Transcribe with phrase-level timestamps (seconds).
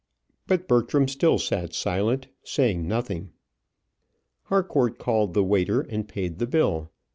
[0.47, 3.33] But Bertram still sat silent, saying nothing.
[4.45, 6.89] Harcourt called the waiter, and paid the bill.